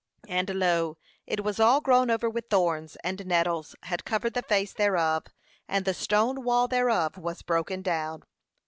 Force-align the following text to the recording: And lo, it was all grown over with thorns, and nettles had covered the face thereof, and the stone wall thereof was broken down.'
And 0.27 0.49
lo, 0.49 0.97
it 1.27 1.43
was 1.43 1.59
all 1.59 1.79
grown 1.79 2.09
over 2.09 2.27
with 2.27 2.49
thorns, 2.49 2.95
and 3.03 3.23
nettles 3.27 3.75
had 3.83 4.03
covered 4.03 4.33
the 4.33 4.41
face 4.41 4.73
thereof, 4.73 5.25
and 5.67 5.85
the 5.85 5.93
stone 5.93 6.43
wall 6.43 6.67
thereof 6.67 7.19
was 7.19 7.43
broken 7.43 7.83
down.' 7.83 8.23